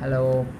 [0.00, 0.56] hello.